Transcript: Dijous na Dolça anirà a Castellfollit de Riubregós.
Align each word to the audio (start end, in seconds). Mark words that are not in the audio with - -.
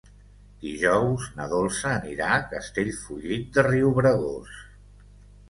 Dijous 0.61 1.27
na 1.39 1.45
Dolça 1.51 1.91
anirà 1.97 2.31
a 2.37 2.41
Castellfollit 2.55 3.53
de 3.59 3.67
Riubregós. 3.69 4.59